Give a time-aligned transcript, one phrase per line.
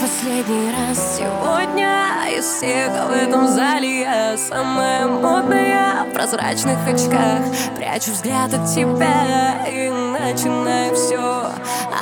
[0.00, 2.14] последний раз Сегодня.
[2.36, 6.04] Из всех в этом зале я Самая модная.
[6.04, 7.40] В прозрачных очках
[7.76, 11.50] Прячу взгляд от тебя и начинаю все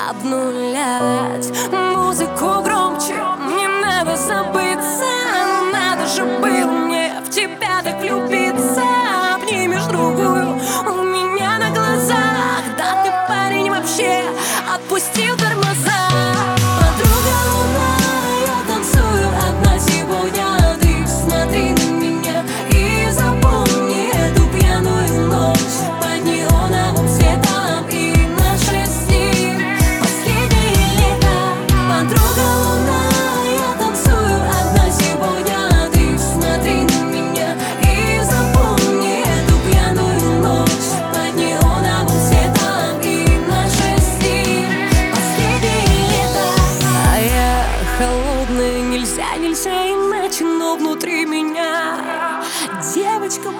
[0.08, 1.50] обнулять.
[1.72, 3.14] Музыку громче,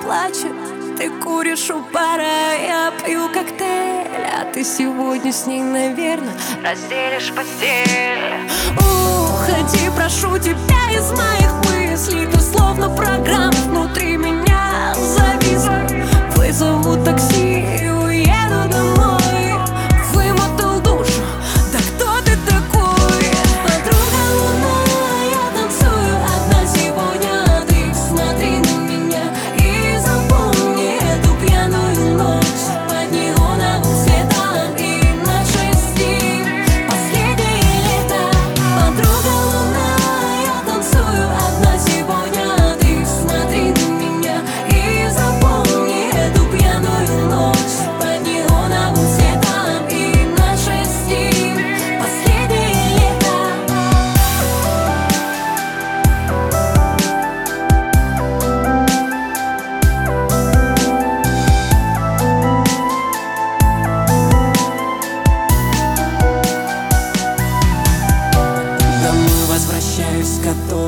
[0.09, 0.55] плачет,
[0.97, 6.33] ты куришь у пара, я пью коктейль А ты сегодня с ней, наверное,
[6.65, 8.49] разделишь постель.
[8.79, 14.48] Уходи, прошу тебя из моих мыслей Ты словно программа внутри меня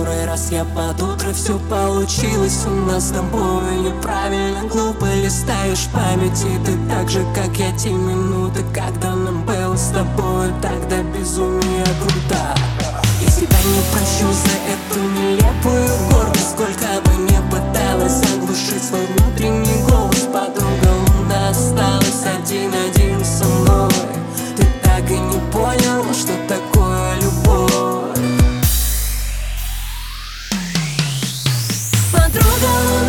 [0.00, 6.46] который раз я под утро Все получилось у нас с тобой Неправильно, глупо листаешь памяти
[6.64, 12.54] Ты так же, как я, те минуты Когда нам было с тобой Тогда безумие круто.
[13.20, 16.09] Я себя не прощу за эту нелепую
[32.60, 32.99] go.